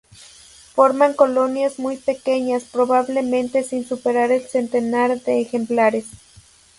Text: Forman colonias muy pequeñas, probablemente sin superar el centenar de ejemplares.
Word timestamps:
Forman 0.73 1.13
colonias 1.13 1.77
muy 1.77 1.95
pequeñas, 1.97 2.63
probablemente 2.63 3.61
sin 3.61 3.87
superar 3.87 4.31
el 4.31 4.41
centenar 4.41 5.21
de 5.21 5.41
ejemplares. 5.41 6.07